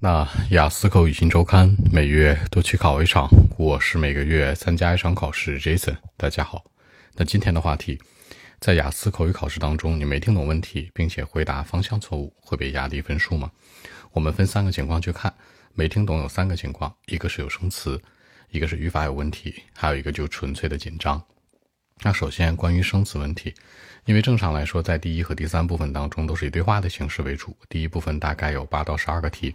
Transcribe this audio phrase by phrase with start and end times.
[0.00, 5.58] 那雅思口语新周刊每月都去考一场，我是每个月参加一场考试。
[5.58, 6.64] Jason，大家好。
[7.16, 7.98] 那今天的话题，
[8.60, 13.50] 在雅思口语考试当中，你没听懂问题，并且回答方向错误，会被压低分数吗？
[14.12, 15.34] 我们分三个情况去看，
[15.74, 18.00] 没听懂有三个情况，一个是有生词，
[18.52, 21.20] 一个是语法有问题，还有一个就纯粹的紧张。
[22.02, 23.52] 那首先关于生词问题，
[24.04, 29.52] 因为正常来说，在第一和第三部分当中都是以对话的形式为主，第一部分大概有八到十二个题，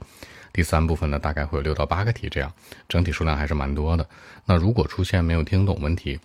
[0.52, 2.54] 第三部分呢大概会有六到八个题，这样
[2.89, 4.07] 整体数量还是蛮多的。
[4.46, 6.19] 那如果出现没有听懂问题，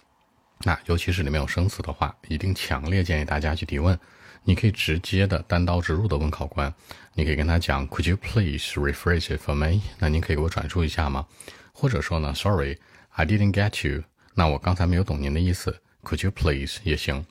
[0.65, 3.99] 那尤其是里面有生词的话，一定强烈建议大家去提问。
[4.43, 6.73] 你可以直接的单刀直入的问考官，
[7.15, 9.83] 你可以跟他讲，Could you please rephrase it for me？
[9.99, 11.27] 那您可以给我转述一下吗？
[11.73, 14.03] 或者说呢，Sorry，I didn't get you。
[14.35, 15.81] 那我刚才没有懂您的意思。
[16.09, 17.23] Could you please 也行，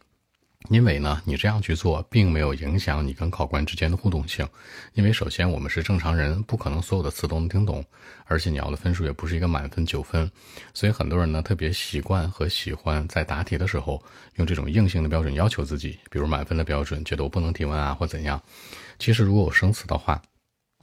[0.70, 4.48] 因为呢，你这样去做并没有影响你跟考官之间的互动性。
[4.94, 7.84] 因为首先我们是正常人，不可能所有的词都能听懂，
[8.26, 10.30] 而且你要的分数也不是一个满分九分，
[10.76, 13.99] 所以很多人呢特别习惯和喜欢在答题的时候
[14.35, 18.40] 用这种硬性的标准要求自己，比如满分的标准，觉得我不能提问啊或怎样。
[18.99, 20.21] 其实如果有生词的话。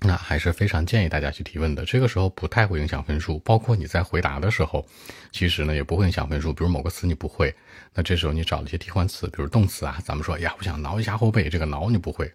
[0.01, 3.39] 那还是非常建议大家去提问的，这个时候不太会影响分数。
[3.39, 4.87] 包括你在回答的时候，
[5.33, 6.53] 其实呢也不会影响分数。
[6.53, 7.55] 比如某个词你不会，
[7.95, 12.31] 那这时候你找了一些替换词，比如动词啊，咱们说呀，我想挠一下后背，这个挠你不会，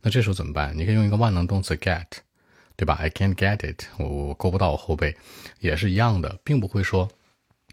[0.00, 0.76] 那这时候怎么办？
[0.76, 2.04] 你可以用一个万能动词 get，
[2.76, 5.16] 对吧？I can't get it，我我够不到我后背，
[5.58, 7.08] 也是一样的，并不会说。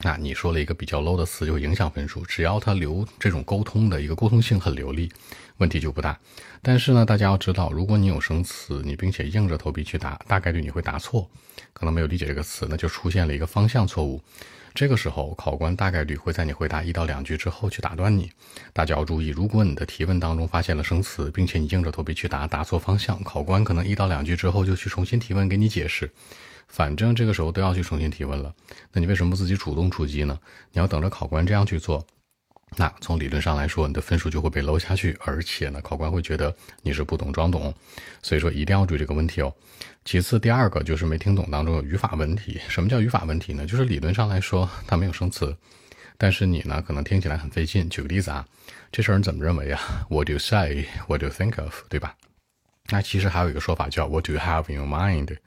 [0.02, 5.12] 那你说了一个比较 low 的词就影响分数，只要他留这种沟通的一个沟通性很流利，
[5.58, 6.20] 问题就不大。
[6.62, 11.30] 但是呢，大家要知道，如果你有生词，你并且硬着头皮去答，大概率你会答错，
[11.74, 14.22] 可能没有理解这个词，那就出现了一个方向错误。
[14.76, 18.30] 这个时候，考官大概率会在你回答一到两句之后去打断你。
[18.74, 26.12] 大家要注意，如果你的提问当中发现了生词，并且你硬着头皮去答，答错方向，考官可能一到两句之后就去重新提问给你解释。
[26.68, 28.54] 反正这个时候都要去重新提问了，
[28.92, 30.38] 那你为什么不自己主动出击呢？
[30.74, 32.06] 你要等着考官这样去做，
[32.78, 37.74] 那从理论上来说，你的分数就会被搂下去，而且呢，考官会觉得你是不懂装懂，
[38.22, 39.54] 所以说一定要注意这个问题哦。
[40.04, 42.60] 其次，第二个就是没听懂当中有语法问题。
[42.68, 43.66] 什么叫语法问题呢？
[43.66, 45.56] 就是理论上来说它没有生词，
[46.18, 47.88] 但是你呢可能听起来很费劲。
[47.90, 48.46] 举个例子啊，
[48.92, 49.80] 这事儿你怎么认为啊
[50.10, 50.86] ？What do you say?
[51.08, 51.74] What do you think of?
[51.88, 52.16] 对吧？
[52.90, 55.38] 那其实还有一个说法叫 What do you have in your mind？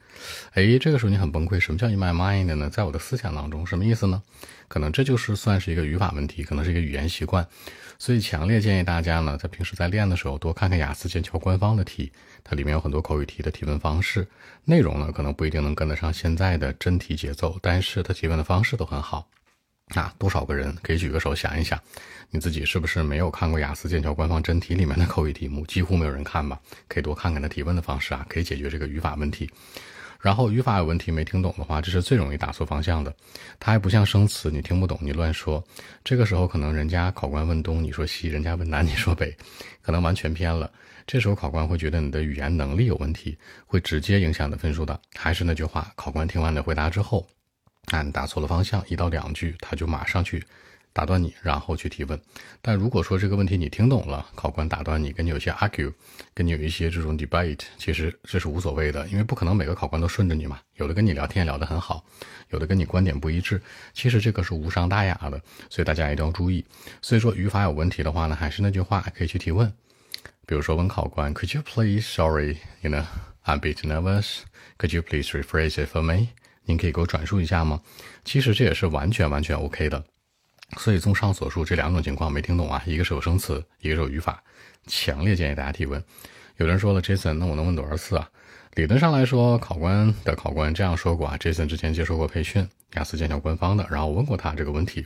[0.53, 1.59] 哎，这个时候你很崩溃。
[1.59, 2.69] 什么叫 in my mind 呢？
[2.69, 4.21] 在我的思想当中，什么意思呢？
[4.69, 7.45] 可能这就是算是一个语法问题，可能是一个语言习惯。
[7.97, 12.09] 所以强烈建议大家呢，在平时在练的时候多看看雅思剑桥官方的题，
[12.45, 14.25] 它里面有很多口语题的提问方式，
[14.63, 19.27] 内容呢可能不一定能跟得上现在的真题节奏，但是它提问的方式都很好。
[19.95, 21.77] 啊，多少个人可以举个手想一想，
[22.29, 25.65] 你自己是不是没有看过雅思剑桥官方真题里面的口语题目？
[25.65, 26.59] 几乎没有人看吧？
[26.87, 29.49] 可以多看看它提问的方式啊，可以解决这个语法问题。
[30.19, 33.15] 然后语法有问题没听懂的话，这是最容易打错方向的。
[33.59, 35.63] 它还不像生词，你听不懂你乱说，
[36.03, 39.35] 这个时候可能人家考官问东你说西，人家问南你说北，
[39.81, 40.69] 可能完全偏了。
[41.07, 44.99] 这时候考官会觉得你的语言能力有问题，会直接影响的分数的。
[45.15, 47.25] 还是那句话，考官听完你的回答之后。
[47.85, 50.43] 啊，你打错了方向，一到两句，他就马上去
[50.91, 52.19] 打断你，然后去提问。
[52.61, 55.93] 但如果说这个问题你听懂了，考官打断你，跟你有些 argue，
[56.33, 60.59] 跟你有一些这种 debate，其实这是无所谓的，因为不可能每个考官都顺着你嘛。
[60.75, 62.03] 有的跟你聊天聊得很好，
[62.49, 63.61] 有的跟你观点不一致，
[63.93, 66.65] 其实这个是无伤大雅的，所以大家一定要注意。
[67.01, 69.71] 所以说语法有问题的话呢，还是那句话，可以去提问。
[70.45, 72.01] 比如说问考官，Could you please?
[72.01, 73.05] Sorry, you know,
[73.45, 74.39] I'm a bit nervous.
[74.79, 76.29] Could you please rephrase it for me?
[76.65, 77.81] 您可以给我转述一下吗？
[78.25, 80.03] 其实这也是完全完全 OK 的。
[80.77, 84.41] 所以综上所述，这两种情况没听懂啊，一个是有生词，一个是有语法，
[84.87, 86.03] 强烈建议大家提问。
[86.57, 88.29] 有人说了，Jason，那我能问多少次啊？
[88.75, 95.05] 理论上来说，考官的考官这样说过啊，Jason 之前接受过培训，雅思剑桥官方的，然后问过他这个问题。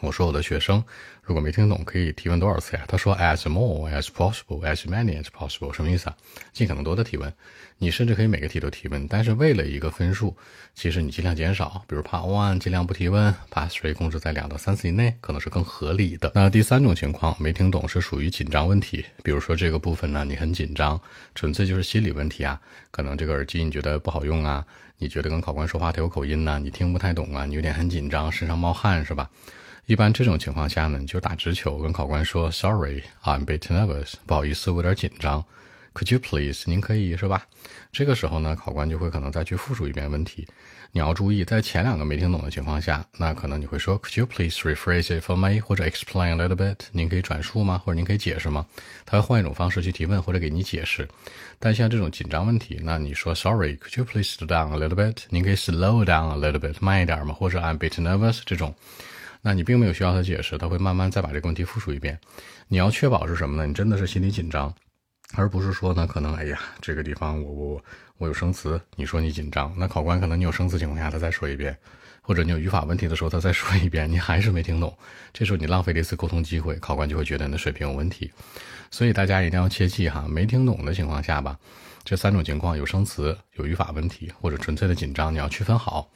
[0.00, 0.82] 我说我的学生
[1.22, 2.84] 如果没听懂，可以提问多少次呀？
[2.88, 6.16] 他说 as more as possible, as many as possible，什么意思啊？
[6.52, 7.32] 尽可能多的提问。
[7.78, 10.36] 你甚至可以每个题都提问，但是为了一个分数，
[10.74, 16.30] 其实你尽量减少，比如 Part One 尽量不提问，Part Three 控制在两到三次以内，可能是更合理的。
[16.34, 21.00] 那第三种情况没听懂是属于紧张问题，比如说这个部分呢，你很紧张，
[21.34, 22.60] 纯粹就是心理问题啊，
[22.90, 24.64] 可能这个耳机你觉得不好用啊，
[24.98, 29.28] 你觉得跟考官说话他有口音呢，你听不太懂啊，你有点很紧张，身上冒汗是吧？
[29.86, 35.44] 一般这种情况下呢，你就打直球，跟考官说 “Sorry, I'm a bit nervous”，不好意思，我有点紧张。
[35.92, 36.62] Could you please？
[36.66, 37.44] 您可以是吧？
[37.90, 40.46] 这个时候呢，考官就会可能再去复述一遍问题。
[40.92, 45.60] 你要注意，在前两个没听懂的情况下，那可能你会说 Could you please rephrase it for me？
[45.60, 46.76] 或者 explain a little bit？
[46.92, 47.76] 您可以转述吗？
[47.76, 48.64] 或者您可以解释吗？
[49.04, 51.06] 他会换一种方式去提问或者给你解释。
[51.58, 55.24] 但像这种紧张问题，那你说 Sorry，Could you please slow down a little bit？
[55.28, 57.34] 您可以 slow down a little bit，慢一点吗？
[57.34, 58.74] 或者 I'm a bit nervous 这种。
[59.42, 62.18] 那你并没有需要他解释，他会慢慢再把这个问题复述一遍。
[62.68, 63.66] 你要确保是什么呢？
[63.66, 64.72] 你真的是心里紧张，
[65.34, 67.84] 而不是说呢，可能哎呀，这个地方我我
[68.18, 71.76] 我有生词，你说你紧张，那考官可能你有生词情况下他再说一遍，
[72.20, 74.96] 或者你有语法问题的时候他再说一遍，你还是没听懂，
[75.32, 78.30] 这时候你浪费了一次沟通机会，考官就会觉得你的水平有问题。
[78.92, 81.58] 所以大家一定要切记哈，没听懂的情况下吧，
[82.04, 86.08] 这三种情况有生词、有语法问题或者纯粹的紧张，你要区分好。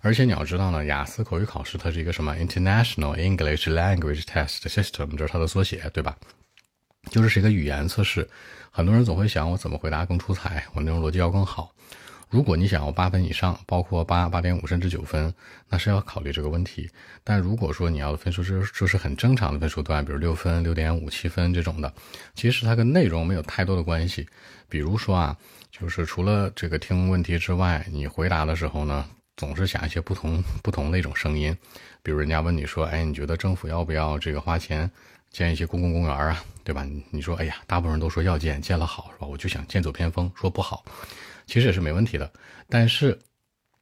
[0.00, 6.16] 而且你要知道呢，雅思口语考试它是一个什么 International English Language Test System，这是它的缩写，对吧？
[7.10, 8.28] 就是是一个语言测试。
[8.70, 11.72] 很多人总会想，我怎么回答更出彩，我内容逻辑要更好。
[12.28, 15.34] 如果你想要八分以上，包括八八点五甚至九分，
[15.68, 16.88] 那是要考虑这个问题。
[17.24, 21.92] 但如果说你要的分数是就是很正常的分数段，比如六分、六点五、七分这种的，
[22.34, 24.28] 其实它跟内容没有太多的关系。
[24.68, 25.36] 比如说啊，
[25.70, 29.04] 就是除了这个听问题之外，你回答的时候呢？
[29.38, 31.56] 总是想一些不同不同的一种声音，
[32.02, 34.90] 比如人家问你说：“哎，你觉得政府要不要这个花钱
[35.30, 36.44] 建一些公共公园啊？
[36.64, 40.84] 对吧？”你说：“哎呀，大部分人都说要建，建了好是吧？”我就想剑走偏锋，说不好，
[41.46, 42.30] 其实也是没问题的。
[42.68, 43.18] 但是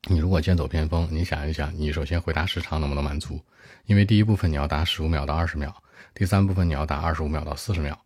[0.08, 3.40] 你如果剑走偏锋，你想一想，你首先回答时长能不能满足？
[3.86, 5.74] 因为第一部分你要答十五秒到二十秒，
[6.14, 7.98] 第三部分你要答二十五秒到四十秒，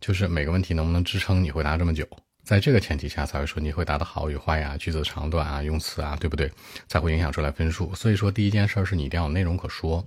[0.00, 2.06] 就是每个问题能不能支撑你回答这么久？
[2.42, 6.50] 在这个前提下，才会说你会答得好与坏呀，句子长短啊，用词啊，对不对？
[6.88, 7.94] 才会影响出来分数。
[7.94, 10.04] 所以说，第一件事是你一定要有内容可说。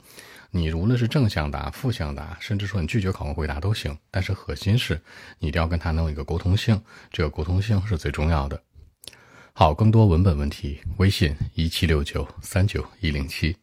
[0.51, 3.97] 你无论是正向答、负向答，甚至说你拒绝考官回答都行。
[4.12, 5.01] 但是核心是
[5.39, 6.80] 你一定要跟他能有一个沟通性，
[7.12, 8.62] 这个沟通性是最重要的。
[9.53, 13.56] 好，更多文本问题，微信一七六九三九一零七。